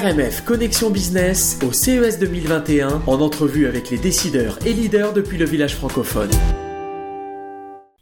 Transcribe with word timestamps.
RMF 0.00 0.44
Connexion 0.46 0.88
Business 0.88 1.58
au 1.62 1.72
CES 1.72 2.18
2021 2.18 3.02
en 3.06 3.20
entrevue 3.20 3.66
avec 3.66 3.90
les 3.90 3.98
décideurs 3.98 4.58
et 4.64 4.72
leaders 4.72 5.12
depuis 5.12 5.36
le 5.36 5.44
village 5.44 5.76
francophone. 5.76 6.30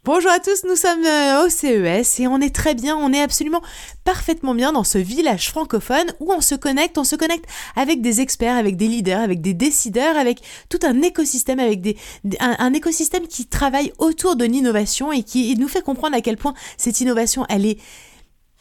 Bonjour 0.05 0.31
à 0.31 0.39
tous, 0.39 0.63
nous 0.63 0.77
sommes 0.77 1.03
euh, 1.05 1.45
au 1.45 1.49
CES 1.49 2.21
et 2.21 2.27
on 2.27 2.39
est 2.39 2.55
très 2.55 2.73
bien, 2.73 2.95
on 2.95 3.11
est 3.11 3.21
absolument 3.21 3.61
parfaitement 4.05 4.55
bien 4.55 4.71
dans 4.71 4.85
ce 4.85 4.97
village 4.97 5.49
francophone 5.49 6.05
où 6.21 6.31
on 6.31 6.39
se 6.39 6.55
connecte, 6.55 6.97
on 6.97 7.03
se 7.03 7.17
connecte 7.17 7.45
avec 7.75 8.01
des 8.01 8.21
experts, 8.21 8.55
avec 8.55 8.77
des 8.77 8.87
leaders, 8.87 9.19
avec 9.19 9.41
des 9.41 9.53
décideurs, 9.53 10.15
avec 10.15 10.39
tout 10.69 10.79
un 10.83 11.01
écosystème, 11.01 11.59
avec 11.59 11.81
des, 11.81 11.97
un, 12.39 12.73
écosystème 12.73 13.27
qui 13.27 13.45
travaille 13.45 13.91
autour 13.97 14.37
de 14.37 14.45
l'innovation 14.45 15.11
et 15.11 15.23
qui 15.23 15.53
nous 15.57 15.67
fait 15.67 15.81
comprendre 15.81 16.15
à 16.15 16.21
quel 16.21 16.37
point 16.37 16.53
cette 16.77 17.01
innovation, 17.01 17.45
elle 17.49 17.65
est 17.65 17.77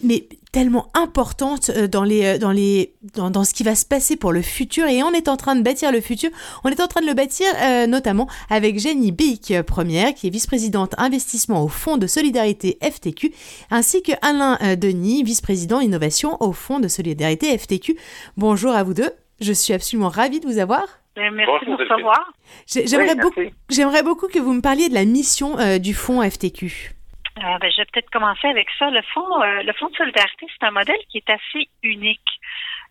mais 0.02 0.28
tellement 0.52 0.88
importante 0.94 1.70
euh, 1.70 1.88
dans 1.88 2.04
les 2.04 2.24
euh, 2.24 2.38
dans 2.38 2.52
les 2.52 2.94
dans, 3.14 3.30
dans, 3.30 3.44
ce 3.44 3.52
qui 3.52 3.62
va 3.62 3.74
se 3.74 3.84
passer 3.84 4.16
pour 4.16 4.32
le 4.32 4.42
futur. 4.42 4.86
Et 4.86 5.02
on 5.02 5.12
est 5.12 5.28
en 5.28 5.36
train 5.36 5.56
de 5.56 5.62
bâtir 5.62 5.92
le 5.92 6.00
futur. 6.00 6.30
On 6.64 6.68
est 6.68 6.80
en 6.80 6.86
train 6.86 7.00
de 7.00 7.06
le 7.06 7.14
bâtir 7.14 7.46
euh, 7.62 7.86
notamment 7.86 8.28
avec 8.50 8.78
Jenny 8.78 9.12
Bic 9.12 9.54
première 9.62 10.14
qui 10.14 10.26
est 10.26 10.30
vice-présidente 10.30 10.94
investissement 10.98 11.62
au 11.62 11.68
fonds 11.68 11.96
de 11.96 12.06
solidarité 12.06 12.78
FTQ 12.82 13.32
ainsi 13.70 14.02
que 14.02 14.12
Alain 14.22 14.58
Denis 14.76 15.22
vice-président 15.22 15.80
innovation 15.80 16.36
au 16.40 16.52
fonds 16.52 16.80
de 16.80 16.88
solidarité 16.88 17.56
FTQ 17.56 17.96
bonjour 18.36 18.72
à 18.72 18.82
vous 18.82 18.94
deux. 18.94 19.10
Je 19.40 19.52
suis 19.52 19.72
absolument 19.72 20.08
ravie 20.08 20.40
de 20.40 20.46
vous 20.46 20.58
avoir. 20.58 20.84
Merci 21.16 21.64
de 21.66 21.70
nous 21.70 21.76
recevoir. 21.76 22.32
J'aimerais 22.66 23.16
beaucoup, 23.16 23.40
j'aimerais 23.68 24.02
beaucoup 24.02 24.28
que 24.28 24.38
vous 24.38 24.52
me 24.52 24.60
parliez 24.60 24.88
de 24.88 24.94
la 24.94 25.04
mission 25.04 25.56
du 25.78 25.94
fonds 25.94 26.22
FTQ. 26.22 26.97
Euh, 27.44 27.58
ben, 27.58 27.70
je 27.70 27.76
vais 27.78 27.86
peut-être 27.86 28.10
commencer 28.10 28.48
avec 28.48 28.68
ça. 28.78 28.90
Le 28.90 29.02
fonds, 29.02 29.42
euh, 29.42 29.62
le 29.62 29.72
fonds 29.74 29.88
de 29.88 29.96
solidarité, 29.96 30.46
c'est 30.50 30.66
un 30.66 30.70
modèle 30.70 30.98
qui 31.08 31.18
est 31.18 31.30
assez 31.30 31.68
unique 31.82 32.20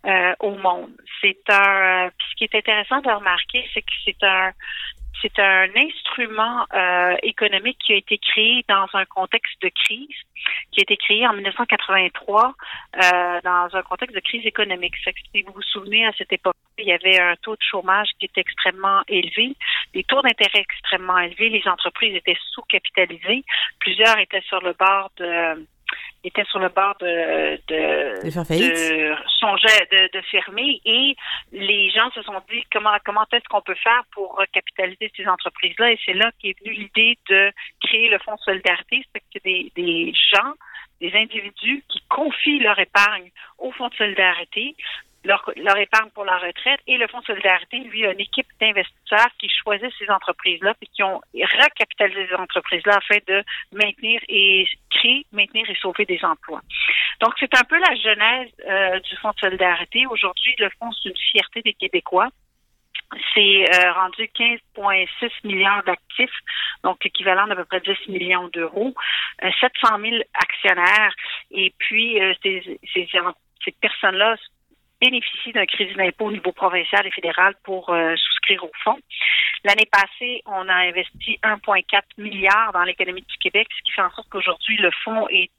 euh, 0.06 0.34
au 0.40 0.52
monde. 0.52 0.92
C'est 1.22 1.42
un. 1.50 2.10
ce 2.10 2.36
qui 2.36 2.46
est 2.46 2.56
intéressant 2.56 3.02
de 3.02 3.10
remarquer, 3.10 3.68
c'est 3.74 3.82
que 3.82 3.94
c'est 4.06 4.24
un 4.24 4.52
c'est 5.22 5.40
un 5.40 5.68
instrument 5.76 6.66
euh, 6.74 7.16
économique 7.24 7.78
qui 7.86 7.94
a 7.94 7.96
été 7.96 8.18
créé 8.18 8.64
dans 8.68 8.88
un 8.94 9.06
contexte 9.06 9.62
de 9.62 9.70
crise, 9.70 10.16
qui 10.72 10.82
a 10.82 10.84
été 10.84 10.98
créé 10.98 11.28
en 11.28 11.34
1983 11.34 12.54
euh, 12.96 13.42
dans 13.44 13.70
un 13.74 13.82
contexte 13.84 14.16
de 14.16 14.22
crise 14.22 14.46
économique. 14.46 14.96
Si 15.04 15.42
vous 15.42 15.54
vous 15.54 15.62
souvenez, 15.62 16.06
à 16.06 16.12
cette 16.18 16.32
époque, 16.32 16.56
il 16.78 16.86
y 16.86 16.92
avait 16.92 17.20
un 17.20 17.36
taux 17.42 17.56
de 17.56 17.62
chômage 17.62 18.10
qui 18.20 18.26
était 18.26 18.42
extrêmement 18.42 19.02
élevé, 19.08 19.56
des 19.94 20.04
taux 20.04 20.22
d'intérêt 20.22 20.60
extrêmement 20.60 21.18
élevés, 21.18 21.50
les 21.50 21.68
entreprises 21.68 22.16
étaient 22.16 22.38
sous-capitalisées, 22.52 23.44
plusieurs 23.80 24.20
étaient 24.20 24.42
sur 24.42 24.62
le 24.62 24.74
bord 24.74 25.10
de 25.18 25.66
était 26.28 26.46
sur 26.46 26.60
le 26.60 26.70
bord 26.70 26.96
de, 27.00 27.58
de, 27.68 28.22
de, 28.24 28.30
de, 28.30 30.18
de, 30.18 30.22
fermer 30.32 30.82
et 30.86 31.16
les 31.52 31.90
gens 31.92 32.10
se 32.12 32.22
sont 32.22 32.42
dit 32.50 32.64
comment 32.72 32.96
comment 33.06 33.26
est-ce 33.32 33.48
qu'on 33.50 33.62
peut 33.62 33.76
faire 33.76 34.04
pour 34.12 34.42
capitaliser 34.54 35.12
ces 35.16 35.28
entreprises-là? 35.28 35.92
Et 35.92 36.00
c'est 36.06 36.14
là 36.14 36.32
qu'est 36.40 36.56
venue 36.64 36.74
l'idée 36.76 37.18
de 37.30 37.52
créer 37.82 38.10
le 38.10 38.20
fonds 38.20 38.36
de 38.36 38.42
solidarité, 38.42 39.04
c'est 39.14 39.22
que 39.34 39.44
des, 39.44 39.72
des 39.76 40.14
gens 40.34 40.54
des 41.00 41.14
individus 41.14 41.84
qui 41.90 42.02
confient 42.10 42.60
leur 42.60 42.80
épargne 42.80 43.30
au 43.60 43.72
fonds 43.72 43.90
de 43.90 43.96
solidarité 43.96 44.76
leur, 45.24 45.78
épargne 45.78 46.10
pour 46.12 46.26
la 46.26 46.38
retraite 46.38 46.80
et 46.88 46.98
le 46.98 47.08
Fonds 47.08 47.20
de 47.20 47.26
solidarité, 47.26 47.80
lui, 47.80 48.06
a 48.06 48.12
une 48.12 48.20
équipe 48.20 48.48
d'investisseurs 48.60 49.30
qui 49.40 49.50
choisissent 49.50 49.94
ces 50.00 50.10
entreprises-là 50.10 50.74
et 50.82 50.88
qui 50.88 51.04
ont 51.04 51.22
recapitalisé 51.34 52.28
ces 52.28 52.36
entreprises-là 52.36 52.98
afin 52.98 53.20
de 53.28 53.44
maintenir 53.72 54.22
et 54.30 54.68
créer, 54.90 55.26
maintenir 55.32 55.70
et 55.70 55.76
sauver 55.76 56.06
des 56.06 56.24
emplois. 56.24 56.62
Donc, 57.22 57.34
c'est 57.40 57.56
un 57.56 57.64
peu 57.64 57.78
la 57.80 57.96
genèse 57.96 58.52
euh, 58.68 59.00
du 59.00 59.16
Fonds 59.18 59.32
de 59.32 59.40
solidarité. 59.40 60.06
Aujourd'hui, 60.08 60.56
le 60.60 60.70
Fonds, 60.80 60.92
c'est 60.92 61.10
une 61.10 61.18
fierté 61.18 61.62
des 61.62 61.74
Québécois. 61.74 62.30
C'est 63.34 63.66
euh, 63.74 63.94
rendu 63.94 64.24
15,6 64.38 65.32
milliards 65.46 65.84
d'actifs, 65.84 66.30
donc 66.84 67.06
équivalent 67.06 67.48
d'à 67.48 67.56
peu 67.56 67.64
près 67.64 67.80
10 67.80 68.10
millions 68.10 68.50
d'euros, 68.50 68.94
700 69.42 69.98
euh, 69.98 70.10
000 70.10 70.16
actionnaires, 70.34 71.14
et 71.52 71.74
puis 71.78 72.20
ces, 72.44 72.80
ces, 72.94 73.08
ces 73.64 73.72
personnes-là 73.80 74.36
bénéficient 75.00 75.54
d'un 75.54 75.66
crédit 75.66 75.94
d'impôt 75.96 76.26
au 76.26 76.32
niveau 76.32 76.52
provincial 76.52 77.06
et 77.06 77.12
fédéral 77.12 77.56
pour 77.64 77.90
euh, 77.90 78.16
souscrire 78.16 78.64
au 78.64 78.72
fonds. 78.84 79.00
L'année 79.64 79.88
passée, 79.92 80.42
on 80.46 80.68
a 80.68 80.74
investi 80.74 81.40
1,4 81.44 82.02
milliard 82.18 82.72
dans 82.74 82.84
l'économie 82.84 83.22
du 83.22 83.38
Québec, 83.38 83.68
ce 83.78 83.84
qui 83.84 83.92
fait 83.92 84.02
en 84.02 84.12
sorte 84.12 84.30
qu'aujourd'hui, 84.30 84.78
le 84.78 84.92
fonds 85.04 85.28
est 85.30 85.50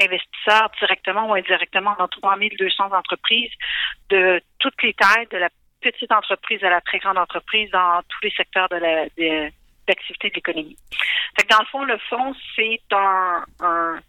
investisseur 0.00 0.70
directement 0.78 1.30
ou 1.30 1.34
indirectement 1.34 1.94
dans 1.98 2.08
3200 2.08 2.92
entreprises 2.92 3.52
de 4.10 4.42
toutes 4.58 4.82
les 4.82 4.92
tailles, 4.92 5.26
de 5.30 5.38
la 5.38 5.48
petite 5.80 6.12
entreprise 6.12 6.62
à 6.64 6.70
la 6.70 6.80
très 6.80 6.98
grande 6.98 7.18
entreprise 7.18 7.70
dans 7.70 8.02
tous 8.08 8.18
les 8.22 8.30
secteurs 8.30 8.68
de 8.68 8.76
la 8.76 9.06
d'activité 9.86 10.30
de 10.30 10.34
l'économie. 10.34 10.76
dans 11.48 11.60
le 11.60 11.66
fond, 11.66 11.84
le 11.84 11.98
fonds, 12.10 12.34
c'est 12.56 12.80
un, 12.90 13.44
un 13.60 14.00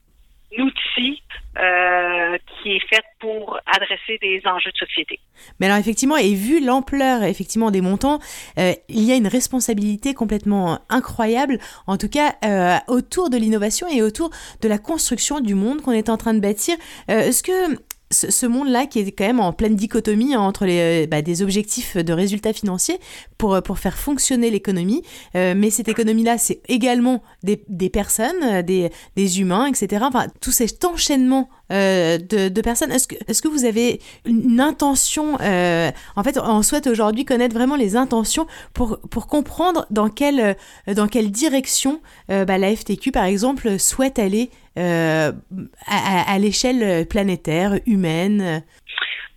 outil 0.57 1.21
euh, 1.59 2.37
qui 2.47 2.71
est 2.71 2.87
fait 2.87 3.03
pour 3.19 3.59
adresser 3.65 4.17
des 4.21 4.41
enjeux 4.45 4.71
de 4.71 4.77
société. 4.77 5.19
Mais 5.59 5.65
alors 5.65 5.77
effectivement, 5.77 6.17
et 6.17 6.33
vu 6.35 6.63
l'ampleur 6.63 7.23
effectivement 7.23 7.71
des 7.71 7.81
montants, 7.81 8.19
euh, 8.59 8.73
il 8.89 9.03
y 9.03 9.11
a 9.11 9.15
une 9.15 9.27
responsabilité 9.27 10.13
complètement 10.13 10.79
incroyable, 10.89 11.57
en 11.87 11.97
tout 11.97 12.09
cas 12.09 12.35
euh, 12.45 12.77
autour 12.87 13.29
de 13.29 13.37
l'innovation 13.37 13.87
et 13.87 14.01
autour 14.01 14.29
de 14.61 14.67
la 14.67 14.77
construction 14.77 15.39
du 15.39 15.55
monde 15.55 15.81
qu'on 15.81 15.93
est 15.93 16.09
en 16.09 16.17
train 16.17 16.33
de 16.33 16.39
bâtir. 16.39 16.75
Est-ce 17.07 17.43
que 17.43 17.77
ce, 18.12 18.45
monde-là 18.45 18.85
qui 18.85 19.00
est 19.00 19.12
quand 19.12 19.25
même 19.25 19.40
en 19.40 19.53
pleine 19.53 19.75
dichotomie 19.75 20.35
entre 20.35 20.66
les, 20.66 21.06
euh, 21.06 21.07
bah, 21.07 21.22
des 21.22 21.41
objectifs 21.41 21.97
de 21.97 22.13
résultats 22.13 22.53
financiers 22.53 23.00
pour, 23.38 23.56
euh, 23.56 23.62
pour 23.62 23.79
faire 23.79 23.97
fonctionner 23.97 24.50
l'économie, 24.50 25.03
euh, 25.35 25.53
mais 25.56 25.69
cette 25.69 25.88
économie-là, 25.88 26.38
c'est 26.38 26.62
également 26.68 27.22
des, 27.44 27.63
des 27.68 27.90
personnes, 27.90 28.62
des, 28.62 28.91
des, 29.16 29.40
humains, 29.41 29.66
etc. 29.66 30.06
Enfin, 30.07 30.28
tout 30.41 30.51
cet 30.51 30.85
enchaînement 30.85 31.50
de, 31.69 32.50
de, 32.50 32.61
personnes. 32.61 32.91
Est-ce 32.91 33.07
que, 33.07 33.16
est 33.16 33.41
que 33.41 33.47
vous 33.47 33.66
avez 33.66 34.00
une 34.25 34.59
intention 34.59 35.33
En 35.35 36.23
fait, 36.23 36.38
on 36.38 36.61
souhaite 36.63 36.88
aujourd'hui 36.88 37.25
connaître 37.25 37.55
vraiment 37.55 37.75
les 37.75 37.95
intentions 37.95 38.47
pour, 38.73 39.00
pour 39.09 39.28
comprendre 39.28 39.85
dans 39.89 40.09
quelle, 40.09 40.56
dans 40.88 41.07
quelle 41.07 41.31
direction 41.31 42.01
bah, 42.29 42.57
la 42.57 42.75
FTQ, 42.75 43.11
par 43.11 43.25
exemple, 43.25 43.79
souhaite 43.79 44.19
aller 44.19 44.50
euh, 44.77 45.31
à, 45.88 46.38
l'échelle 46.38 47.07
planétaire, 47.07 47.79
humaine? 47.88 48.63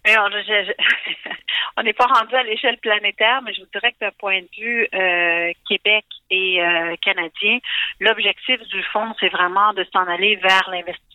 On 1.77 1.83
n'est 1.83 1.95
pas 1.95 2.07
rendu 2.07 2.35
à 2.35 2.43
l'échelle 2.43 2.77
planétaire, 2.79 3.41
mais 3.43 3.55
je 3.55 3.61
vous 3.61 3.69
dirais 3.73 3.93
que 3.93 4.01
d'un 4.01 4.11
point 4.19 4.41
de 4.41 4.49
vue 4.59 4.87
euh, 4.93 5.53
Québec 5.67 6.05
et 6.31 6.63
euh, 6.63 6.95
canadien, 7.03 7.59
l'objectif 8.01 8.61
du 8.69 8.83
fonds, 8.93 9.15
c'est 9.19 9.31
vraiment 9.31 9.73
de 9.73 9.87
s'en 9.93 10.07
aller 10.07 10.37
vers 10.37 10.69
l'investissement 10.71 11.09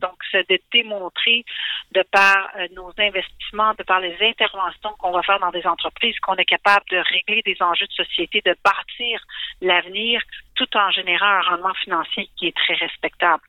Donc, 0.00 0.16
c'est 0.30 0.48
de 0.48 0.58
démontrer 0.72 1.44
de 1.92 2.02
par 2.10 2.50
nos 2.72 2.92
investissements, 2.98 3.74
de 3.74 3.82
par 3.82 4.00
les 4.00 4.16
interventions 4.20 4.94
qu'on 4.98 5.12
va 5.12 5.22
faire 5.22 5.38
dans 5.38 5.50
des 5.50 5.66
entreprises, 5.66 6.18
qu'on 6.20 6.36
est 6.36 6.44
capable 6.44 6.84
de 6.90 6.98
régler 6.98 7.42
des 7.42 7.56
enjeux 7.60 7.86
de 7.86 8.04
société, 8.04 8.40
de 8.44 8.56
bâtir 8.64 9.20
l'avenir 9.60 10.20
tout 10.54 10.76
en 10.76 10.90
générant 10.90 11.26
un 11.26 11.40
rendement 11.42 11.74
financier 11.74 12.28
qui 12.36 12.48
est 12.48 12.56
très 12.56 12.74
respectable. 12.74 13.42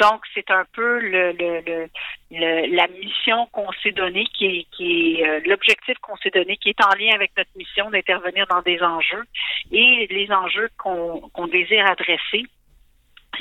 Donc, 0.00 0.22
c'est 0.34 0.50
un 0.50 0.64
peu 0.72 0.98
le, 1.00 1.32
le, 1.32 1.88
le, 2.30 2.76
la 2.76 2.88
mission 2.88 3.46
qu'on 3.52 3.70
s'est 3.82 3.92
donnée, 3.92 4.26
qui 4.34 4.46
est, 4.46 4.66
qui 4.72 5.14
est 5.20 5.28
euh, 5.28 5.40
l'objectif 5.46 5.96
qu'on 5.98 6.16
s'est 6.16 6.30
donné, 6.30 6.56
qui 6.56 6.70
est 6.70 6.84
en 6.84 6.94
lien 6.98 7.14
avec 7.14 7.30
notre 7.36 7.50
mission 7.56 7.90
d'intervenir 7.90 8.46
dans 8.48 8.62
des 8.62 8.82
enjeux 8.82 9.24
et 9.70 10.06
les 10.10 10.30
enjeux 10.32 10.68
qu'on 10.78 11.46
désire 11.46 11.86
adresser 11.86 12.44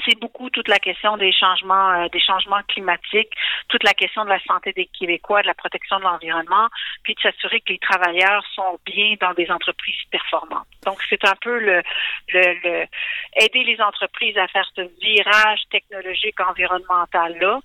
c'est 0.05 0.19
beaucoup 0.19 0.49
toute 0.49 0.67
la 0.67 0.79
question 0.79 1.17
des 1.17 1.31
changements, 1.31 1.91
euh, 1.91 2.07
des 2.09 2.19
changements 2.19 2.61
climatiques, 2.67 3.31
toute 3.67 3.83
la 3.83 3.93
question 3.93 4.23
de 4.23 4.29
la 4.29 4.39
santé 4.43 4.71
des 4.73 4.85
Québécois, 4.85 5.41
de 5.41 5.47
la 5.47 5.53
protection 5.53 5.97
de 5.99 6.03
l'environnement, 6.03 6.67
puis 7.03 7.15
de 7.15 7.19
s'assurer 7.21 7.61
que 7.61 7.73
les 7.73 7.79
travailleurs 7.79 8.43
sont 8.55 8.79
bien 8.85 9.15
dans 9.19 9.33
des 9.33 9.49
entreprises 9.51 10.01
performantes. 10.09 10.67
Donc, 10.85 10.99
c'est 11.09 11.25
un 11.25 11.35
peu 11.41 11.59
le, 11.59 11.81
le, 12.29 12.53
le, 12.63 12.85
aider 13.35 13.63
les 13.63 13.81
entreprises 13.81 14.37
à 14.37 14.47
faire 14.47 14.67
ce 14.75 14.81
virage 15.01 15.61
technologique 15.69 16.39
environnemental 16.39 17.37
là 17.39 17.59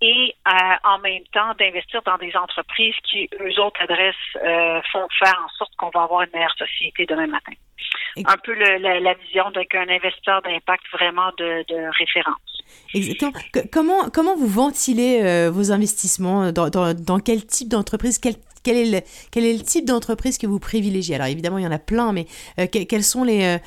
et 0.00 0.34
euh, 0.46 0.50
en 0.84 0.98
même 0.98 1.22
temps 1.32 1.54
d'investir 1.58 2.02
dans 2.02 2.18
des 2.18 2.34
entreprises 2.36 2.94
qui, 3.08 3.28
eux 3.40 3.60
autres, 3.60 3.80
adressent, 3.80 4.14
euh, 4.36 4.80
font 4.92 5.06
faire 5.18 5.40
en 5.44 5.48
sorte 5.56 5.72
qu'on 5.76 5.90
va 5.90 6.02
avoir 6.02 6.22
une 6.22 6.30
meilleure 6.34 6.54
société 6.58 7.06
demain 7.06 7.26
matin. 7.26 7.52
Un 8.16 8.36
peu 8.44 8.54
la, 8.54 9.14
vision 9.14 9.50
d'un 9.50 9.88
investisseur 9.88 10.40
d'impact 10.42 10.84
vraiment 10.92 11.30
de, 11.36 11.64
référence. 11.98 12.62
Exactement. 12.94 13.32
comment, 13.72 14.10
comment 14.10 14.36
vous 14.36 14.46
ventilez 14.46 15.20
euh, 15.22 15.50
vos 15.50 15.72
investissements 15.72 16.52
dans, 16.52 16.70
dans, 16.70 17.18
quel 17.18 17.44
type 17.46 17.68
d'entreprise, 17.68 18.18
quel 18.18 18.34
quel 18.64 18.76
est 18.78 18.90
le, 18.90 19.00
quel 19.30 19.44
est 19.44 19.52
le 19.52 19.62
type 19.62 19.84
d'entreprise 19.84 20.38
que 20.38 20.46
vous 20.46 20.58
privilégiez? 20.58 21.14
Alors 21.16 21.26
évidemment, 21.26 21.58
il 21.58 21.64
y 21.64 21.66
en 21.66 21.72
a 21.72 21.78
plein, 21.78 22.12
mais 22.12 22.26
euh, 22.58 22.66
quelles 22.66 23.04
sont 23.04 23.22
les 23.22 23.58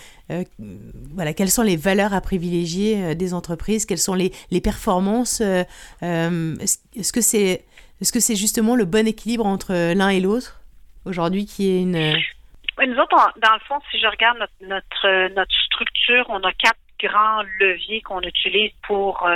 voilà, 1.13 1.33
quelles 1.33 1.49
sont 1.49 1.63
les 1.63 1.77
valeurs 1.77 2.13
à 2.13 2.21
privilégier 2.21 3.15
des 3.15 3.33
entreprises? 3.33 3.85
Quelles 3.85 3.97
sont 3.97 4.13
les, 4.13 4.31
les 4.51 4.61
performances? 4.61 5.41
Est-ce 5.41 7.13
que 7.13 7.21
c'est 7.21 7.65
Est-ce 8.01 8.11
que 8.11 8.19
c'est 8.19 8.35
justement 8.35 8.75
le 8.75 8.85
bon 8.85 9.07
équilibre 9.07 9.45
entre 9.45 9.93
l'un 9.93 10.09
et 10.09 10.19
l'autre 10.19 10.61
aujourd'hui 11.07 11.45
qui 11.45 11.69
est 11.69 11.81
une... 11.81 12.15
nous 12.85 12.99
autres, 12.99 13.33
dans 13.41 13.53
le 13.53 13.59
fond, 13.67 13.79
si 13.89 13.99
je 13.99 14.07
regarde 14.07 14.37
notre, 14.61 15.33
notre, 15.33 15.55
structure, 15.65 16.25
on 16.29 16.43
a 16.43 16.51
quatre 16.53 16.79
grands 16.99 17.43
leviers 17.59 18.01
qu'on 18.01 18.21
utilise 18.21 18.71
pour 18.87 19.23
euh, 19.23 19.35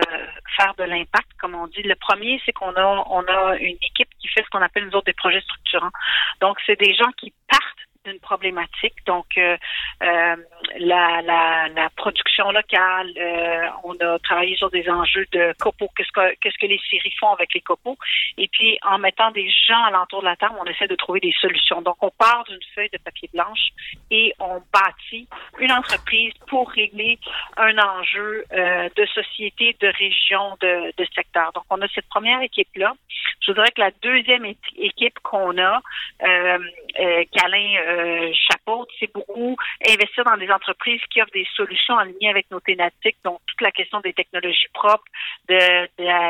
faire 0.58 0.74
de 0.78 0.84
l'impact, 0.84 1.30
comme 1.40 1.56
on 1.56 1.68
dit. 1.68 1.84
Le 1.84 1.96
premier, 1.96 2.42
c'est 2.46 2.54
qu'on 2.54 2.74
a 2.74 3.06
on 3.10 3.22
a 3.22 3.56
une 3.58 3.78
équipe 3.82 4.10
qui 4.20 4.28
fait 4.28 4.44
ce 4.44 4.50
qu'on 4.50 4.64
appelle 4.64 4.86
nous 4.86 4.96
autres 4.96 5.06
des 5.06 5.14
projets 5.14 5.42
structurants. 5.42 5.92
Donc, 6.40 6.58
c'est 6.66 6.80
des 6.80 6.94
gens 6.96 7.12
qui 7.18 7.34
partent 7.48 7.81
d'une 8.06 8.20
problématique. 8.20 8.96
Donc, 9.06 9.26
euh, 9.38 9.58
euh, 10.04 10.36
la, 10.80 11.22
la, 11.22 11.68
la, 11.70 11.90
production 11.96 12.52
locale, 12.52 13.12
euh, 13.18 13.68
on 13.84 13.96
a 13.98 14.18
travaillé 14.20 14.56
sur 14.56 14.70
des 14.72 14.90
enjeux 14.90 15.26
de 15.32 15.54
copeaux, 15.60 15.90
qu'est-ce 15.96 16.12
que, 16.12 16.36
qu'est-ce 16.42 16.58
que 16.58 16.66
les 16.66 16.80
séries 16.90 17.14
font 17.20 17.32
avec 17.32 17.54
les 17.54 17.62
copeaux. 17.62 17.98
Et 18.38 18.48
puis, 18.48 18.80
en 18.84 18.98
mettant 18.98 19.32
des 19.32 19.50
gens 19.68 19.84
alentour 19.84 20.22
de 20.22 20.26
la 20.26 20.36
table, 20.36 20.56
on 20.60 20.66
essaie 20.66 20.88
de 20.88 20.96
trouver 20.96 21.20
des 21.20 21.34
solutions. 21.40 21.82
Donc, 21.82 21.98
on 22.02 22.12
part 22.12 22.44
d'une 22.50 22.60
feuille 22.74 22.90
de 22.92 22.98
papier 22.98 23.30
blanche 23.34 23.70
et 24.10 24.34
on 24.40 24.62
bâtit 24.74 25.28
une 25.60 25.72
entreprise 25.72 26.34
pour 26.48 26.70
régler 26.72 27.20
un 27.58 27.78
enjeu 27.78 28.46
de 28.52 29.06
société, 29.14 29.76
de 29.80 29.88
région, 29.88 30.58
de, 30.62 30.92
de 30.98 31.08
secteur. 31.14 31.52
Donc, 31.54 31.64
on 31.70 31.82
a 31.82 31.88
cette 31.90 32.08
première 32.10 32.42
équipe-là. 32.42 32.94
Je 33.42 33.52
voudrais 33.52 33.72
que 33.72 33.82
la 33.82 33.92
deuxième 34.02 34.46
équipe 34.78 35.20
qu'on 35.24 35.58
a, 35.58 35.82
euh, 36.24 36.60
euh, 37.00 37.24
qu'Alain 37.32 37.76
euh, 37.92 38.32
chapeaute, 38.34 38.90
c'est 39.00 39.12
beaucoup 39.14 39.56
investir 39.88 40.24
dans 40.24 40.38
des 40.38 40.50
entreprises 40.50 41.02
qui 41.10 41.22
offrent 41.22 41.32
des 41.32 41.48
solutions 41.56 41.98
alignées 41.98 42.30
avec 42.30 42.50
nos 42.52 42.60
thématiques, 42.60 43.18
donc 43.24 43.40
toute 43.48 43.62
la 43.62 43.72
question 43.72 44.00
des 44.02 44.14
technologies 44.14 44.70
propres, 44.74 45.04
de, 45.50 45.88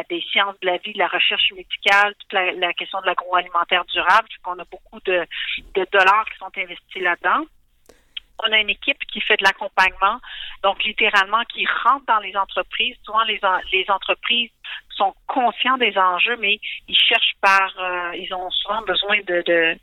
des 0.10 0.22
sciences 0.31 0.60
de 0.62 0.68
la 0.68 0.78
vie, 0.78 0.94
de 0.94 1.00
la 1.00 1.08
recherche 1.08 1.52
médicale, 1.56 2.16
toute 2.19 2.34
la, 2.34 2.74
question 2.74 3.02
de 3.02 3.06
l'agroalimentaire 3.06 3.86
durable, 3.86 4.28
qu'on 4.44 4.60
a 4.60 4.66
beaucoup 4.66 5.00
de, 5.06 5.25
de 5.75 5.88
dollars 5.92 6.25
qui 6.31 6.38
sont 6.38 6.52
investis 6.58 7.02
là-dedans 7.02 7.46
on 8.48 8.52
a 8.52 8.60
une 8.60 8.69
équipe 8.69 8.98
qui 9.12 9.22
fait 9.22 9.38
de 9.38 9.44
l'accompagnement, 9.44 10.19
donc 10.63 10.84
littéralement 10.84 11.44
qui 11.54 11.66
rentre 11.84 12.06
dans 12.08 12.19
les 12.19 12.36
entreprises. 12.36 12.96
Souvent, 13.04 13.24
les, 13.24 13.40
les 13.72 13.86
entreprises 13.90 14.50
sont 14.90 15.13
conscients 15.28 15.78
des 15.78 15.98
enjeux, 15.98 16.38
mais 16.38 16.60
ils 16.88 16.98
cherchent 16.98 17.36
par, 17.42 17.72
euh, 17.80 18.16
ils 18.16 18.34
ont 18.34 18.50
souvent 18.50 18.81
besoin 18.81 19.18
de 19.28 19.75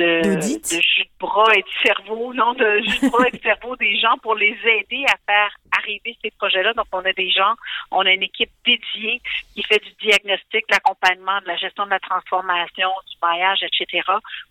de, 0.00 0.34
de, 0.36 0.80
jus 0.80 1.04
de 1.04 1.18
bras 1.18 1.52
et 1.54 1.62
de 1.62 1.86
cerveau, 1.86 2.32
non, 2.34 2.54
de 2.54 2.82
jus 2.86 3.00
de 3.00 3.10
bras 3.10 3.28
et 3.28 3.36
de 3.36 3.42
cerveau 3.42 3.76
des 3.76 3.98
gens 3.98 4.16
pour 4.22 4.34
les 4.34 4.56
aider 4.64 5.04
à 5.06 5.16
faire 5.26 5.54
arriver 5.82 6.16
ces 6.22 6.30
projets-là. 6.32 6.72
Donc, 6.74 6.86
on 6.92 7.04
a 7.04 7.12
des 7.12 7.30
gens, 7.30 7.54
on 7.90 8.06
a 8.06 8.12
une 8.12 8.22
équipe 8.22 8.50
dédiée 8.64 9.20
qui 9.54 9.62
fait 9.62 9.82
du 9.82 9.92
diagnostic, 10.00 10.64
l'accompagnement, 10.70 11.40
de 11.40 11.46
la 11.46 11.56
gestion 11.56 11.84
de 11.86 11.90
la 11.90 12.00
transformation, 12.00 12.90
du 13.08 13.16
maillage, 13.22 13.62
etc., 13.62 14.02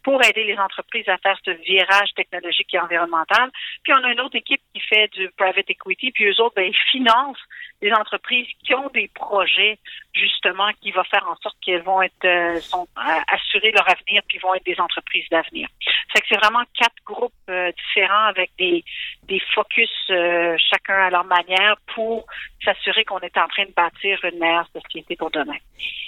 pour 0.03 0.23
aider 0.23 0.43
les 0.43 0.57
entreprises 0.57 1.07
à 1.07 1.17
faire 1.17 1.37
ce 1.43 1.51
virage 1.51 2.13
technologique 2.15 2.73
et 2.73 2.79
environnemental. 2.79 3.49
Puis, 3.83 3.93
on 3.93 4.03
a 4.03 4.11
une 4.11 4.21
autre 4.21 4.35
équipe 4.35 4.61
qui 4.73 4.81
fait 4.81 5.07
du 5.13 5.29
private 5.37 5.69
equity, 5.69 6.11
puis 6.11 6.25
eux 6.25 6.41
autres, 6.41 6.55
ben, 6.55 6.65
ils 6.67 6.91
financent 6.91 7.37
les 7.81 7.93
entreprises 7.93 8.47
qui 8.63 8.73
ont 8.73 8.89
des 8.89 9.07
projets, 9.13 9.79
justement, 10.13 10.69
qui 10.81 10.91
vont 10.91 11.03
faire 11.05 11.25
en 11.29 11.35
sorte 11.37 11.55
qu'elles 11.61 11.83
vont 11.83 12.01
être, 12.01 12.25
euh, 12.25 12.59
euh, 12.75 13.19
assurer 13.27 13.71
leur 13.71 13.89
avenir, 13.89 14.21
puis 14.27 14.37
vont 14.39 14.53
être 14.53 14.65
des 14.65 14.79
entreprises 14.79 15.27
d'avenir. 15.29 15.67
C'est 16.13 16.21
que 16.21 16.27
c'est 16.29 16.37
vraiment 16.37 16.63
quatre 16.77 16.95
groupes 17.05 17.33
euh, 17.49 17.71
différents 17.71 18.25
avec 18.25 18.51
des, 18.57 18.83
des 19.27 19.41
focus 19.53 19.89
chacun 20.07 20.95
à 20.95 21.09
leur 21.09 21.25
manière 21.25 21.75
pour 21.93 22.25
s'assurer 22.63 23.03
qu'on 23.05 23.19
est 23.19 23.37
en 23.37 23.47
train 23.47 23.65
de 23.65 23.73
bâtir 23.75 24.19
une 24.23 24.39
meilleure 24.39 24.67
société 24.73 25.15
pour 25.15 25.31
demain. 25.31 25.57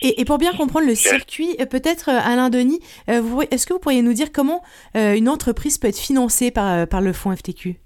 Et, 0.01 0.25
pour 0.25 0.37
bien 0.37 0.51
comprendre 0.53 0.87
le 0.87 0.95
circuit, 0.95 1.55
peut-être 1.69 2.09
Alain 2.09 2.49
Denis, 2.49 2.79
est-ce 3.07 3.65
que 3.67 3.73
vous 3.73 3.79
pourriez 3.79 4.01
nous 4.01 4.13
dire 4.13 4.31
comment 4.33 4.63
une 4.95 5.29
entreprise 5.29 5.77
peut 5.77 5.87
être 5.87 5.99
financée 5.99 6.51
par, 6.51 6.87
par 6.87 7.01
le 7.01 7.13
fonds 7.13 7.35
FTQ? 7.35 7.77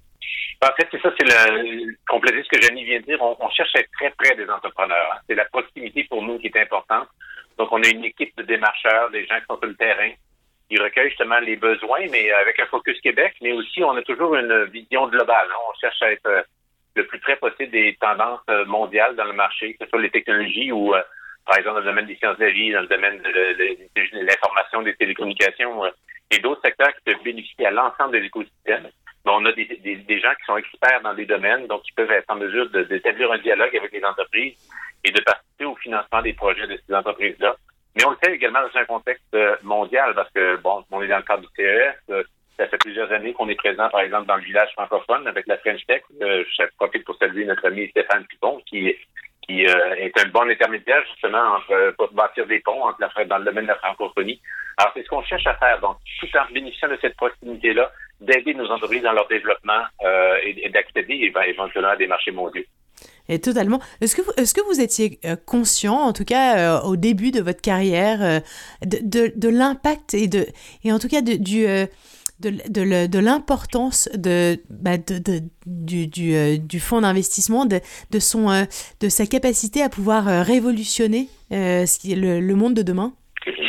En 0.63 0.73
fait, 0.75 0.87
c'est 0.91 1.01
ça, 1.01 1.11
c'est 1.17 1.25
le 1.25 1.95
compléter 2.07 2.41
ce 2.43 2.49
que 2.49 2.61
Jenny 2.61 2.85
vient 2.85 2.99
de 2.99 3.05
dire. 3.05 3.21
On, 3.21 3.49
cherche 3.49 3.75
à 3.75 3.79
être 3.79 3.91
très 3.91 4.09
près 4.11 4.35
des 4.35 4.49
entrepreneurs. 4.49 5.11
Hein. 5.13 5.19
C'est 5.27 5.35
la 5.35 5.45
proximité 5.45 6.05
pour 6.05 6.21
nous 6.23 6.39
qui 6.39 6.47
est 6.47 6.57
importante. 6.57 7.07
Donc, 7.57 7.69
on 7.71 7.83
a 7.83 7.87
une 7.87 8.03
équipe 8.03 8.35
de 8.37 8.43
démarcheurs, 8.43 9.11
des 9.11 9.25
gens 9.27 9.39
qui 9.39 9.45
sont 9.47 9.57
sur 9.57 9.67
le 9.67 9.75
terrain, 9.75 10.11
qui 10.75 10.81
recueillent 10.81 11.09
justement 11.09 11.39
les 11.39 11.55
besoins, 11.55 12.05
mais 12.11 12.31
avec 12.31 12.59
un 12.59 12.65
focus 12.65 12.99
Québec, 13.01 13.35
mais 13.41 13.53
aussi 13.53 13.83
on 13.83 13.95
a 13.95 14.01
toujours 14.01 14.35
une 14.35 14.65
vision 14.65 15.07
globale. 15.07 15.47
Hein. 15.49 15.57
On 15.69 15.79
cherche 15.79 16.01
à 16.01 16.11
être 16.11 16.25
euh, 16.27 16.41
le 16.95 17.05
plus 17.07 17.19
près 17.19 17.37
possible 17.37 17.71
des 17.71 17.97
tendances 17.99 18.41
euh, 18.49 18.65
mondiales 18.65 19.15
dans 19.15 19.25
le 19.25 19.33
marché, 19.33 19.73
que 19.73 19.85
ce 19.85 19.89
soit 19.89 20.01
les 20.01 20.11
technologies 20.11 20.71
ou, 20.71 20.93
euh, 20.93 21.01
par 21.45 21.57
exemple, 21.57 21.75
dans 21.75 21.85
le 21.85 21.85
domaine 21.85 22.07
des 22.07 22.15
sciences 22.15 22.37
de 22.37 22.45
la 22.45 22.51
vie, 22.51 22.71
dans 22.71 22.81
le 22.81 22.87
domaine 22.87 23.21
de, 23.21 24.21
l'information, 24.21 24.81
des 24.81 24.95
télécommunications 24.95 25.83
et 26.31 26.39
d'autres 26.39 26.61
secteurs 26.63 26.93
qui 26.95 27.13
peuvent 27.13 27.23
bénéficier 27.23 27.67
à 27.67 27.71
l'ensemble 27.71 28.19
des 28.19 28.25
écosystèmes 28.25 28.89
on 29.27 29.45
a 29.45 29.51
des, 29.53 29.65
des, 29.65 30.19
gens 30.19 30.33
qui 30.35 30.45
sont 30.45 30.57
experts 30.57 31.01
dans 31.01 31.15
des 31.15 31.25
domaines, 31.25 31.65
donc 31.65 31.81
qui 31.81 31.91
peuvent 31.93 32.11
être 32.11 32.29
en 32.29 32.35
mesure 32.35 32.69
d'établir 32.69 33.31
un 33.31 33.39
dialogue 33.39 33.75
avec 33.75 33.91
les 33.91 34.03
entreprises 34.05 34.53
et 35.03 35.11
de 35.11 35.19
participer 35.21 35.65
au 35.65 35.75
financement 35.77 36.21
des 36.21 36.33
projets 36.33 36.67
de 36.67 36.79
ces 36.87 36.93
entreprises-là. 36.93 37.55
Mais 37.95 38.05
on 38.05 38.11
le 38.11 38.17
fait 38.23 38.33
également 38.33 38.59
dans 38.61 38.79
un 38.79 38.85
contexte 38.85 39.23
euh, 39.33 39.55
mondial 39.63 40.13
parce 40.15 40.29
que, 40.31 40.57
bon, 40.57 40.83
on 40.91 41.01
est 41.01 41.07
dans 41.07 41.17
le 41.17 41.23
cadre 41.23 41.43
du 41.43 41.47
CES. 41.55 41.95
Euh, 42.09 42.23
ça 42.57 42.67
fait 42.67 42.77
plusieurs 42.77 43.11
années 43.11 43.33
qu'on 43.33 43.49
est 43.49 43.55
présent, 43.55 43.89
par 43.89 44.01
exemple, 44.01 44.27
dans 44.27 44.35
le 44.35 44.43
village 44.43 44.71
francophone 44.73 45.27
avec 45.27 45.47
la 45.47 45.57
French 45.57 45.85
Tech. 45.85 46.03
Euh, 46.21 46.43
je 46.57 46.63
profite 46.77 47.05
pour 47.05 47.17
saluer 47.17 47.45
notre 47.45 47.65
ami 47.67 47.87
Stéphane 47.89 48.25
Pipon, 48.25 48.61
qui, 48.65 48.93
qui 49.41 49.63
est 49.63 50.19
un 50.19 50.27
bon 50.29 50.49
intermédiaire, 50.49 51.03
justement, 51.11 51.59
pour 51.97 52.11
bâtir 52.13 52.47
des 52.47 52.59
ponts 52.61 52.83
entre 52.83 52.99
la, 53.01 53.25
dans 53.25 53.37
le 53.39 53.45
domaine 53.45 53.65
de 53.65 53.69
la 53.69 53.75
francophonie. 53.75 54.41
Alors, 54.77 54.91
c'est 54.93 55.03
ce 55.03 55.09
qu'on 55.09 55.23
cherche 55.23 55.45
à 55.47 55.55
faire. 55.55 55.79
Donc, 55.81 55.97
tout 56.19 56.27
en 56.37 56.51
bénéficiant 56.51 56.87
de 56.87 56.97
cette 57.01 57.15
proximité-là, 57.17 57.91
d'aider 58.21 58.53
nos 58.53 58.71
entreprises 58.71 59.03
dans 59.03 59.13
leur 59.13 59.27
développement 59.27 59.83
et, 60.43 60.69
d'accéder 60.69 61.31
éventuellement 61.45 61.91
à 61.91 61.97
des 61.97 62.07
marchés 62.07 62.31
mondiaux. 62.31 62.63
Et 63.27 63.39
totalement. 63.39 63.79
Est-ce 64.01 64.15
que, 64.15 64.21
vous, 64.21 64.31
est-ce 64.37 64.53
que 64.53 64.61
vous 64.71 64.79
étiez 64.79 65.19
euh, 65.25 65.35
conscient, 65.35 65.95
en 65.95 66.13
tout 66.13 66.25
cas 66.25 66.57
euh, 66.57 66.81
au 66.81 66.95
début 66.95 67.31
de 67.31 67.41
votre 67.41 67.61
carrière, 67.61 68.41
de, 68.85 69.33
de, 69.35 69.49
l'impact 69.49 70.13
et, 70.13 70.29
et 70.83 70.91
en 70.91 70.99
tout 70.99 71.07
cas 71.07 71.21
de, 71.21 71.33
du, 71.33 71.65
de, 72.39 73.07
de, 73.07 73.19
l'importance 73.19 74.09
de, 74.13 74.61
bah 74.69 74.97
de, 74.97 75.41
du, 75.65 76.79
fonds 76.79 77.01
d'investissement, 77.01 77.65
de, 77.65 77.79
de, 78.11 79.09
sa 79.09 79.25
capacité 79.25 79.81
à 79.81 79.89
pouvoir 79.89 80.25
révolutionner 80.45 81.29
le 81.49 82.53
monde 82.53 82.75
de 82.75 82.83
demain? 82.83 83.13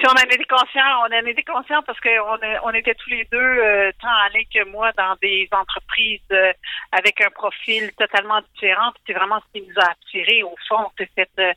On 0.04 0.10
en 0.10 0.30
était 0.30 0.44
conscient, 0.44 1.00
on 1.00 1.14
en 1.14 1.26
était 1.26 1.42
conscient 1.42 1.82
parce 1.82 1.98
qu'on 2.00 2.38
on 2.64 2.70
était 2.70 2.94
tous 2.94 3.10
les 3.10 3.24
deux, 3.30 3.38
euh, 3.38 3.90
tant 4.00 4.08
Alain 4.08 4.42
que 4.52 4.64
moi, 4.70 4.92
dans 4.92 5.16
des 5.22 5.48
entreprises 5.52 6.20
euh, 6.32 6.52
avec 6.92 7.20
un 7.20 7.30
profil 7.30 7.92
totalement 7.96 8.40
différent. 8.54 8.92
C'est 9.06 9.12
vraiment 9.12 9.40
ce 9.40 9.58
qui 9.58 9.66
nous 9.66 9.74
a 9.80 9.90
attirés 9.90 10.42
au 10.42 10.54
fond. 10.68 10.90
C'est 10.98 11.28
euh, 11.38 11.52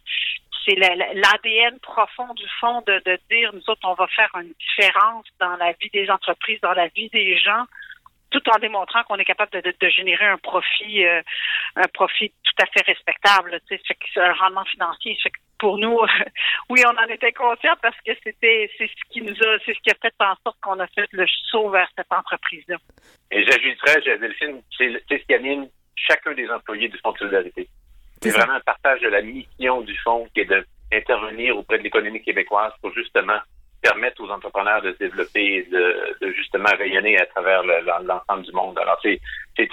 l'ADN 0.68 1.80
profond 1.80 2.34
du 2.36 2.48
fond 2.60 2.82
de, 2.86 3.02
dire 3.30 3.52
nous 3.54 3.68
autres 3.68 3.82
on 3.84 3.96
va 3.96 4.08
faire 4.08 4.30
une 4.36 4.54
différence 4.60 5.26
dans 5.40 5.56
la 5.56 5.72
vie 5.74 5.90
des 5.92 6.10
entreprises, 6.10 6.60
dans 6.62 6.74
la 6.74 6.88
vie 6.90 7.10
des 7.10 7.38
gens 7.38 7.66
tout 8.32 8.48
en 8.54 8.60
démontrant 8.60 9.04
qu'on 9.06 9.16
est 9.16 9.26
capable 9.26 9.60
de, 9.60 9.90
générer 9.90 10.28
un 10.28 10.38
profit, 10.38 11.04
un 11.04 11.88
profit 11.96 12.32
tout 12.44 12.64
à 12.64 12.68
fait 12.68 12.86
respectable. 12.86 13.60
Un 14.18 14.34
rendement 14.34 14.66
financier. 14.66 15.18
Pour 15.60 15.78
nous, 15.78 16.00
oui, 16.70 16.82
on 16.86 16.98
en 16.98 17.08
était 17.08 17.32
conscient 17.34 17.74
parce 17.82 17.98
que 18.06 18.12
c'était, 18.24 18.70
c'est 18.78 18.88
ce 18.88 19.12
qui 19.12 19.22
nous 19.22 19.36
a, 19.36 19.60
c'est 19.66 19.74
ce 19.74 19.80
qui 19.82 19.92
a 19.92 19.96
fait 20.02 20.14
en 20.20 20.36
sorte 20.44 20.58
qu'on 20.62 20.80
a 20.80 20.88
fait 20.88 21.08
le 21.12 21.26
saut 21.52 21.70
vers 21.70 21.90
cette 21.96 22.12
entreprise-là. 22.12 22.78
Et 23.32 23.44
j'ajouterais, 23.44 24.18
Delphine, 24.18 24.62
c'est 24.78 24.92
ce 25.10 25.16
qui 25.16 25.34
anime 25.34 25.68
chacun 25.96 26.34
des 26.34 26.50
employés 26.50 26.88
du 26.88 26.98
Fonds 27.00 27.12
de 27.12 27.18
solidarité. 27.20 27.68
C'est 28.22 28.32
vraiment 28.32 28.54
un 28.54 28.60
partage 28.62 29.02
de 29.02 29.08
la 29.08 29.22
mission 29.22 29.82
du 29.82 29.96
fonds 29.98 30.28
qui 30.34 30.42
est 30.42 30.46
d'intervenir 30.92 31.58
auprès 31.58 31.78
de 31.78 31.84
l'économie 31.84 32.22
québécoise 32.22 32.74
pour 32.82 32.94
justement 32.94 33.40
permettre 33.82 34.22
aux 34.22 34.30
entrepreneurs 34.30 34.82
de 34.82 34.92
se 34.92 34.98
développer 34.98 35.42
et 35.42 35.64
de, 35.64 36.34
justement 36.34 36.70
rayonner 36.78 37.18
à 37.18 37.26
travers 37.28 37.64
l'ensemble 37.64 38.44
du 38.44 38.52
monde. 38.52 38.78
Alors, 38.78 39.00
c'est 39.02 39.22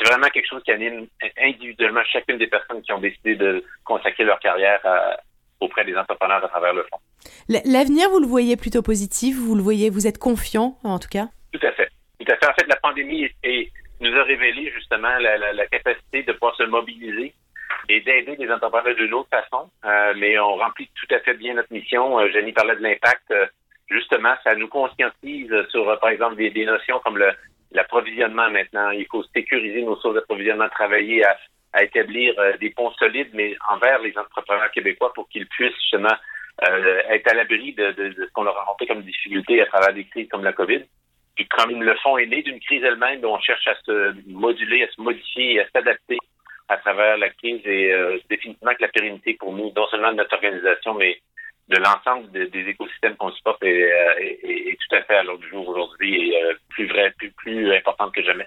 vraiment 0.04 0.28
quelque 0.28 0.48
chose 0.48 0.62
qui 0.62 0.70
anime 0.70 1.08
individuellement 1.38 2.04
chacune 2.04 2.38
des 2.38 2.46
personnes 2.46 2.82
qui 2.82 2.92
ont 2.92 3.00
décidé 3.00 3.34
de 3.34 3.64
consacrer 3.84 4.22
leur 4.22 4.38
carrière 4.38 4.80
auprès 5.60 5.84
des 5.84 5.96
entrepreneurs 5.96 6.44
à 6.44 6.48
travers 6.48 6.74
le 6.74 6.82
fond. 6.84 6.98
L'avenir, 7.48 8.08
vous 8.10 8.20
le 8.20 8.26
voyez 8.26 8.56
plutôt 8.56 8.82
positif, 8.82 9.36
vous 9.36 9.54
le 9.54 9.62
voyez, 9.62 9.90
vous 9.90 10.06
êtes 10.06 10.18
confiant 10.18 10.78
en 10.84 10.98
tout 10.98 11.08
cas? 11.08 11.28
Tout 11.52 11.66
à 11.66 11.72
fait. 11.72 11.88
Tout 12.18 12.32
à 12.32 12.36
fait. 12.36 12.46
En 12.46 12.54
fait, 12.54 12.66
la 12.68 12.76
pandémie 12.76 13.28
nous 14.00 14.14
a 14.14 14.22
révélé 14.24 14.70
justement 14.72 15.16
la, 15.18 15.66
capacité 15.66 16.22
de 16.22 16.32
pouvoir 16.32 16.56
se 16.56 16.64
mobiliser 16.64 17.34
et 17.88 18.00
d'aider 18.00 18.36
les 18.36 18.50
entrepreneurs 18.50 18.96
d'une 18.96 19.14
autre 19.14 19.30
façon. 19.30 19.70
Euh, 19.84 20.14
mais 20.16 20.38
on 20.38 20.56
remplit 20.56 20.90
tout 20.94 21.14
à 21.14 21.20
fait 21.20 21.34
bien 21.34 21.54
notre 21.54 21.72
mission. 21.72 22.18
Euh, 22.18 22.28
Jenny 22.30 22.52
parlait 22.52 22.76
de 22.76 22.82
l'impact. 22.82 23.30
Euh, 23.30 23.46
justement, 23.88 24.34
ça 24.44 24.54
nous 24.54 24.68
conscientise 24.68 25.52
sur, 25.70 25.98
par 26.00 26.10
exemple, 26.10 26.36
des, 26.36 26.64
notions 26.64 27.00
comme 27.04 27.22
l'approvisionnement 27.72 28.50
maintenant. 28.50 28.90
Il 28.90 29.06
faut 29.10 29.22
sécuriser 29.34 29.82
nos 29.82 29.96
sources 29.96 30.14
d'approvisionnement, 30.14 30.68
travailler 30.68 31.24
à, 31.24 31.36
établir 31.82 32.34
euh, 32.38 32.56
des 32.58 32.70
ponts 32.70 32.92
solides, 32.92 33.30
mais 33.32 33.54
envers 33.70 33.98
les 34.00 34.16
entrepreneurs 34.16 34.70
québécois 34.70 35.12
pour 35.14 35.28
qu'ils 35.28 35.46
puissent 35.46 35.74
justement 35.74 36.16
euh, 36.68 37.02
être 37.10 37.30
à 37.30 37.34
l'abri 37.34 37.72
de, 37.74 37.94
ce 38.16 38.32
qu'on 38.32 38.46
a 38.46 38.50
rencontré 38.50 38.86
comme 38.86 39.02
difficulté 39.02 39.60
à 39.60 39.66
travers 39.66 39.92
des 39.92 40.04
crises 40.04 40.28
comme 40.28 40.44
la 40.44 40.52
COVID. 40.52 40.82
Puis 41.34 41.46
comme 41.48 41.82
le 41.82 41.94
fonds 41.96 42.16
est 42.16 42.26
né 42.26 42.42
d'une 42.42 42.60
crise 42.60 42.82
elle-même, 42.82 43.24
on 43.24 43.38
cherche 43.40 43.66
à 43.66 43.74
se 43.84 44.14
moduler, 44.26 44.84
à 44.84 44.88
se 44.88 45.00
modifier 45.00 45.60
à 45.60 45.68
s'adapter 45.68 46.18
à 46.68 46.78
travers 46.78 47.16
la 47.18 47.28
crise 47.30 47.60
et 47.64 47.92
euh, 47.92 48.18
définitivement 48.28 48.74
que 48.74 48.82
la 48.82 48.88
pérennité 48.88 49.34
pour 49.34 49.52
nous, 49.52 49.72
non 49.76 49.86
seulement 49.88 50.10
de 50.10 50.16
notre 50.16 50.34
organisation, 50.34 50.94
mais 50.94 51.20
de 51.68 51.76
l'ensemble 51.76 52.30
des 52.30 52.68
écosystèmes 52.68 53.16
qu'on 53.16 53.30
supporte 53.32 53.62
est, 53.62 54.78
tout 54.88 54.96
à 54.96 55.02
fait 55.02 55.16
à 55.16 55.22
l'ordre 55.24 55.42
du 55.42 55.48
jour 55.48 55.68
aujourd'hui 55.68 56.32
et 56.32 56.40
plus 56.70 56.86
vrai, 56.86 57.12
plus, 57.18 57.30
plus 57.32 57.72
importante 57.74 58.14
que 58.14 58.22
jamais 58.22 58.46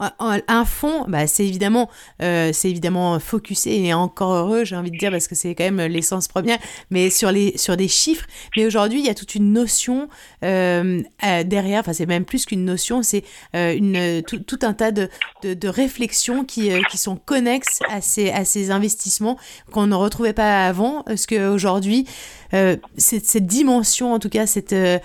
un 0.00 0.64
fond, 0.64 1.04
bah, 1.08 1.26
c'est 1.26 1.46
évidemment, 1.46 1.90
euh, 2.22 2.50
c'est 2.52 2.70
évidemment 2.70 3.18
focusé 3.20 3.84
et 3.84 3.94
encore 3.94 4.32
heureux, 4.32 4.64
j'ai 4.64 4.76
envie 4.76 4.90
de 4.90 4.96
dire, 4.96 5.10
parce 5.10 5.28
que 5.28 5.34
c'est 5.34 5.54
quand 5.54 5.64
même 5.64 5.80
l'essence 5.80 6.28
première, 6.28 6.58
mais 6.90 7.10
sur, 7.10 7.30
les, 7.30 7.56
sur 7.58 7.76
des 7.76 7.88
chiffres. 7.88 8.26
Mais 8.56 8.66
aujourd'hui, 8.66 9.00
il 9.00 9.06
y 9.06 9.10
a 9.10 9.14
toute 9.14 9.34
une 9.34 9.52
notion 9.52 10.08
euh, 10.44 11.02
euh, 11.24 11.44
derrière, 11.44 11.80
enfin, 11.80 11.92
c'est 11.92 12.06
même 12.06 12.24
plus 12.24 12.46
qu'une 12.46 12.64
notion, 12.64 13.02
c'est 13.02 13.24
une, 13.54 14.22
tout, 14.26 14.38
tout, 14.38 14.58
un 14.62 14.72
tas 14.72 14.90
de, 14.90 15.08
de, 15.42 15.68
réflexions 15.68 16.44
qui, 16.44 16.70
qui 16.90 16.98
sont 16.98 17.16
connexes 17.16 17.80
à 17.90 18.00
ces, 18.00 18.30
à 18.30 18.44
ces 18.44 18.70
investissements 18.70 19.38
qu'on 19.70 19.86
ne 19.86 19.94
retrouvait 19.94 20.32
pas 20.32 20.66
avant, 20.66 21.02
parce 21.02 21.26
qu'aujourd'hui, 21.26 22.06
euh, 22.54 22.76
cette, 22.96 23.24
cette, 23.26 23.46
dimension, 23.46 24.12
en 24.12 24.18
tout 24.18 24.28
cas, 24.28 24.46
cette, 24.46 24.72
euh, 24.72 24.98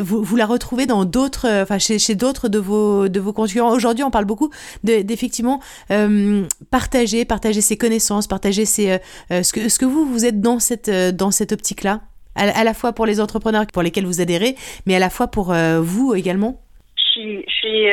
vous, 0.00 0.22
vous, 0.22 0.36
la 0.36 0.46
retrouvez 0.46 0.86
dans 0.86 1.04
d'autres, 1.04 1.48
enfin, 1.62 1.78
chez, 1.78 1.98
chez 1.98 2.14
d'autres 2.14 2.48
de 2.48 2.58
vos, 2.58 3.08
de 3.08 3.20
vos 3.20 3.32
concurrents. 3.32 3.72
Aujourd'hui, 3.72 4.04
on 4.04 4.10
parle 4.10 4.24
beaucoup 4.24 4.50
d'effectivement 4.82 5.60
euh, 5.90 6.44
partager, 6.70 7.24
partager 7.24 7.60
ses 7.60 7.76
connaissances, 7.76 8.26
partager 8.26 8.64
ses, 8.64 8.92
euh, 8.92 8.98
euh, 9.30 9.42
ce, 9.42 9.52
que, 9.52 9.68
ce 9.68 9.78
que 9.78 9.84
vous, 9.84 10.06
vous 10.06 10.24
êtes 10.24 10.40
dans 10.40 10.58
cette, 10.58 10.90
dans 10.90 11.30
cette 11.30 11.52
optique-là, 11.52 12.00
à, 12.36 12.64
la 12.64 12.74
fois 12.74 12.92
pour 12.92 13.06
les 13.06 13.20
entrepreneurs 13.20 13.66
pour 13.72 13.82
lesquels 13.82 14.06
vous 14.06 14.20
adhérez, 14.20 14.56
mais 14.86 14.96
à 14.96 14.98
la 14.98 15.10
fois 15.10 15.28
pour 15.28 15.54
vous 15.54 16.14
également 16.14 16.60
Je 16.96 17.42
suis, 17.46 17.86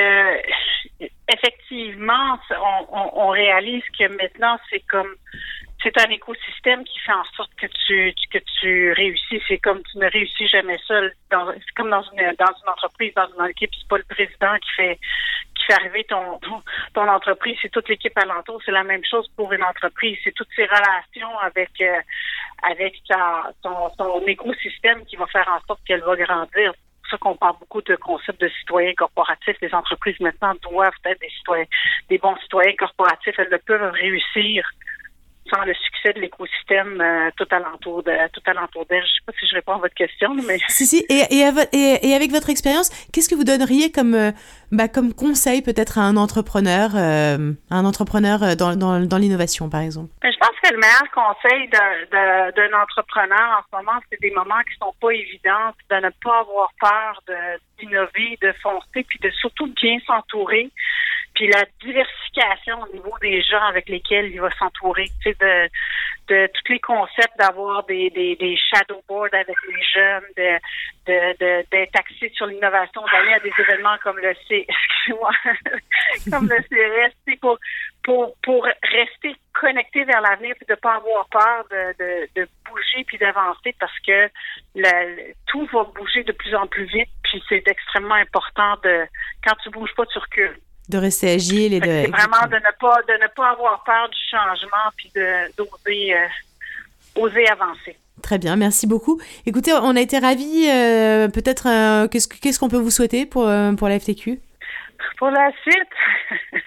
effectivement, 1.31 2.39
on, 2.50 2.98
on, 2.98 3.25
on, 3.25 3.29
réalise 3.29 3.84
que 3.98 4.08
maintenant, 4.08 4.58
c'est 4.72 4.84
comme 4.89 5.13
c'est 5.84 5.98
un 6.00 6.10
écosystème 6.10 6.84
qui 6.84 7.00
fait 7.00 7.14
en 7.14 7.24
sorte 7.36 7.52
que 7.56 7.68
tu 7.68 8.14
que 8.32 8.38
tu 8.60 8.92
réussis. 8.94 9.42
C'est 9.48 9.58
comme 9.58 9.82
tu 9.84 9.98
ne 9.98 10.10
réussis 10.10 10.48
jamais 10.48 10.78
seul. 10.88 11.14
C'est 11.30 11.76
comme 11.76 11.90
dans 11.90 12.04
une 12.04 12.36
dans 12.38 12.54
une 12.62 12.70
entreprise, 12.70 13.14
dans 13.16 13.28
une 13.40 13.50
équipe, 13.50 13.72
c'est 13.78 13.88
pas 13.88 13.98
le 13.98 14.04
président 14.04 14.58
qui 14.60 14.72
fait 14.76 15.00
qui 15.56 15.66
fait 15.66 15.74
arriver 15.74 16.04
ton 16.06 16.40
ton, 16.94 17.08
entreprise, 17.08 17.58
c'est 17.62 17.70
toute 17.70 17.90
l'équipe 17.90 18.18
alentour. 18.18 18.62
C'est 18.66 18.72
la 18.72 18.84
même 18.84 19.04
chose 19.04 19.28
pour 19.36 19.52
une 19.54 19.64
entreprise. 19.64 20.18
C'est 20.24 20.34
toutes 20.34 20.52
ces 20.56 20.66
relations 20.66 21.38
avec 21.40 21.72
euh, 21.82 22.00
avec 22.64 23.02
ta, 23.08 23.52
ton, 23.64 23.90
ton 23.98 24.26
écosystème 24.28 25.04
qui 25.06 25.16
va 25.16 25.26
faire 25.28 25.48
en 25.50 25.66
sorte 25.68 25.82
qu'elle 25.86 26.02
va 26.02 26.16
grandir 26.16 26.74
ça 27.10 27.18
qu'on 27.18 27.36
parle 27.36 27.58
beaucoup 27.60 27.82
de 27.82 27.96
concept 27.98 28.40
de 28.40 28.50
citoyens 28.60 28.94
corporatifs. 28.94 29.58
Les 29.62 29.74
entreprises 29.74 30.20
maintenant 30.22 30.54
doivent 30.62 30.94
être 31.06 31.20
des 31.20 31.30
citoyens, 31.30 31.66
des 32.10 32.18
bons 32.18 32.38
citoyens 32.38 32.76
corporatifs. 32.78 33.38
Elles 33.38 33.52
ne 33.52 33.58
peuvent 33.58 33.92
réussir 33.92 34.70
sans 35.51 35.63
le 35.65 35.74
succès 35.74 36.13
de 36.13 36.20
l'écosystème 36.22 37.01
euh, 37.01 37.29
tout 37.38 37.48
alentour 37.51 38.03
de 38.03 38.12
tout 38.34 38.41
alentour 38.46 38.86
d'elle. 38.86 39.03
Je 39.03 39.08
sais 39.08 39.25
pas 39.25 39.34
si 39.39 39.48
je 39.48 39.55
réponds 39.55 39.74
à 39.74 39.77
votre 39.77 39.93
question, 39.93 40.34
mais 40.34 40.58
si 40.70 40.86
si. 40.86 41.05
Et, 41.10 41.24
et, 41.29 41.50
et, 41.74 42.10
et 42.10 42.15
avec 42.15 42.31
votre 42.31 42.50
expérience, 42.50 42.89
qu'est-ce 43.12 43.29
que 43.29 43.36
vous 43.36 43.43
donneriez 43.43 43.91
comme 43.91 44.15
euh, 44.15 44.31
bah, 44.72 44.88
comme 44.88 45.13
conseil 45.13 45.62
peut-être 45.62 45.98
à 45.98 46.01
un 46.01 46.15
entrepreneur, 46.15 46.91
euh, 46.96 47.51
un 47.70 47.86
entrepreneur 47.86 48.55
dans, 48.55 48.75
dans, 48.75 49.00
dans 49.01 49.17
l'innovation 49.17 49.70
par 49.70 49.81
exemple? 49.81 50.10
Ben, 50.22 50.31
Je 50.31 50.38
pense 50.39 50.55
que 50.63 50.74
le 50.74 50.79
meilleur 50.79 51.12
conseil 51.12 51.70
d'un 51.70 52.81
entrepreneur 52.81 53.60
en 53.60 53.62
ce 53.70 53.77
moment, 53.77 54.00
c'est 54.10 54.22
des 54.22 54.31
moments 54.31 54.62
qui 54.62 54.77
sont 54.79 54.93
pas 55.01 55.12
évidents, 55.12 55.72
de 55.89 55.96
ne 55.98 56.10
pas 56.24 56.39
avoir 56.39 56.72
peur 56.79 57.22
d'innover, 57.79 58.38
de, 58.41 58.48
de 58.48 58.53
foncer, 58.63 59.03
puis 59.08 59.20
de 59.22 59.29
surtout 59.31 59.67
bien 59.74 59.98
s'entourer 60.08 60.72
puis 61.42 61.50
la 61.50 61.66
diversification 61.82 62.82
au 62.84 62.94
niveau 62.94 63.18
des 63.20 63.42
gens 63.42 63.64
avec 63.64 63.90
lesquels 63.90 64.28
il 64.28 64.40
va 64.40 64.52
s'entourer, 64.52 65.10
tu 65.24 65.32
sais, 65.32 65.38
de, 65.40 65.70
de 66.28 66.48
tous 66.54 66.74
les 66.74 66.80
concepts 66.80 67.36
d'avoir 67.40 67.84
des, 67.86 68.12
des, 68.12 68.58
shadow 68.58 69.02
boards 69.08 69.34
avec 69.34 69.56
les 69.68 69.84
jeunes, 69.92 70.24
de 70.38 70.60
de, 71.08 71.66
d'être 71.72 71.96
axé 71.96 72.32
sur 72.36 72.46
l'innovation, 72.46 73.02
d'aller 73.12 73.34
à 73.34 73.40
des 73.40 73.52
événements 73.58 73.98
comme 74.04 74.20
le 74.20 74.36
C, 74.48 74.68
comme 76.30 76.48
le 76.48 76.62
CRS, 76.70 77.40
pour, 77.42 77.58
pour, 78.04 78.36
pour 78.44 78.64
rester 78.84 79.36
connecté 79.60 80.04
vers 80.04 80.22
l'avenir 80.22 80.54
puis 80.58 80.68
de 80.70 80.76
pas 80.76 80.98
avoir 80.98 81.28
peur 81.30 81.66
de, 81.72 81.96
de, 81.98 82.30
de 82.36 82.48
bouger 82.70 83.04
puis 83.08 83.18
d'avancer 83.18 83.76
parce 83.80 84.00
que 84.06 84.30
le, 84.76 85.34
tout 85.48 85.66
va 85.74 85.86
bouger 85.86 86.24
de 86.24 86.34
plus 86.34 86.54
en 86.54 86.68
plus 86.68 86.86
vite 86.86 87.10
puis 87.24 87.44
c'est 87.50 87.68
extrêmement 87.68 88.14
important 88.16 88.76
de 88.84 89.08
quand 89.44 89.56
tu 89.64 89.72
bouges 89.72 89.94
pas 89.96 90.06
tu 90.06 90.20
recules 90.20 90.60
de 90.90 90.98
rester 90.98 91.32
agile 91.32 91.74
et 91.74 91.80
de. 91.80 91.86
C'est 91.86 92.08
vraiment 92.12 92.48
de 92.48 92.56
ne 92.56 92.80
pas 92.80 93.02
de 93.08 93.22
ne 93.22 93.28
pas 93.28 93.52
avoir 93.52 93.84
peur 93.84 94.10
du 94.10 94.20
changement 94.30 94.92
puis 94.98 95.12
de 95.16 95.56
d'oser 95.58 96.16
euh, 96.16 96.28
oser 97.16 97.48
avancer. 97.48 97.98
Très 98.22 98.38
bien, 98.38 98.56
merci 98.56 98.88
beaucoup. 98.88 99.20
Écoutez, 99.46 99.74
on 99.74 99.96
a 99.96 100.00
été 100.00 100.20
ravis. 100.20 100.70
Euh, 100.70 101.28
peut-être 101.28 101.68
euh, 101.68 102.08
qu'est-ce 102.08 102.28
qu'est-ce 102.28 102.60
qu'on 102.60 102.70
peut 102.70 102.78
vous 102.78 102.92
souhaiter 102.92 103.26
pour 103.26 103.50
pour 103.78 103.88
la 103.88 104.00
FTQ 104.00 104.40
Pour 105.18 105.30
la 105.30 105.52
suite, 105.62 105.96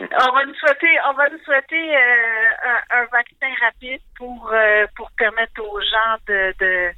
on 0.00 0.32
va 0.32 0.44
nous 0.46 0.54
souhaiter 0.54 0.88
on 1.08 1.12
va 1.14 1.28
nous 1.30 1.38
souhaiter 1.44 1.96
un, 1.96 2.98
un, 2.98 3.04
vaccin 3.12 3.52
rapide 3.60 4.00
pour 4.16 4.50
pour 4.96 5.10
permettre 5.12 5.62
aux 5.62 5.80
gens 5.80 6.16
de 6.26 6.54
de, 6.58 6.90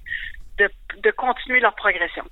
de, 0.59 0.71
de 1.03 1.11
continuer 1.11 1.61
leur 1.61 1.75
progression. 1.75 2.25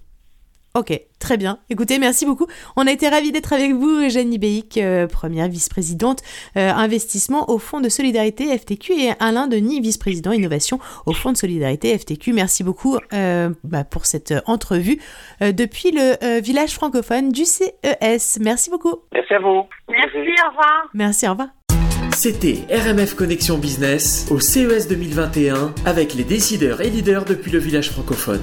Ok, 0.74 0.98
très 1.20 1.36
bien. 1.36 1.58
Écoutez, 1.68 1.98
merci 1.98 2.24
beaucoup. 2.24 2.46
On 2.76 2.86
a 2.86 2.90
été 2.90 3.06
ravis 3.06 3.30
d'être 3.30 3.52
avec 3.52 3.72
vous, 3.72 4.06
Eugénie 4.06 4.38
Beik, 4.38 4.78
euh, 4.78 5.06
première 5.06 5.46
vice-présidente 5.46 6.22
euh, 6.56 6.70
investissement 6.70 7.50
au 7.50 7.58
Fonds 7.58 7.82
de 7.82 7.90
solidarité 7.90 8.56
FTQ 8.56 8.94
et 8.94 9.12
Alain 9.20 9.48
Denis, 9.48 9.82
vice-président 9.82 10.32
innovation 10.32 10.78
au 11.04 11.12
Fonds 11.12 11.32
de 11.32 11.36
solidarité 11.36 11.96
FTQ. 11.98 12.32
Merci 12.32 12.64
beaucoup 12.64 12.96
euh, 13.12 13.50
bah, 13.64 13.84
pour 13.84 14.06
cette 14.06 14.32
entrevue 14.46 14.98
depuis 15.42 15.90
le 15.90 16.40
village 16.40 16.72
francophone 16.72 17.32
du 17.32 17.44
CES. 17.44 18.38
Merci 18.40 18.70
beaucoup. 18.70 18.96
Merci 19.12 19.34
à 19.34 19.40
vous. 19.40 19.66
Merci, 19.90 20.16
au 20.16 20.48
revoir. 20.48 20.88
Merci, 20.94 21.28
au 21.28 21.32
revoir. 21.32 21.48
C'était 22.12 22.64
RMF 22.70 23.14
Connexion 23.14 23.58
Business 23.58 24.26
au 24.30 24.40
CES 24.40 24.88
2021 24.88 25.74
avec 25.84 26.14
les 26.14 26.24
décideurs 26.24 26.80
et 26.80 26.88
leaders 26.88 27.26
depuis 27.26 27.50
le 27.50 27.58
village 27.58 27.90
francophone. 27.90 28.40